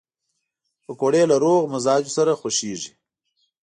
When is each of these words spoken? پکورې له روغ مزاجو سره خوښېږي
پکورې 0.85 1.23
له 1.31 1.35
روغ 1.43 1.61
مزاجو 1.73 2.15
سره 2.17 2.31
خوښېږي 2.39 2.91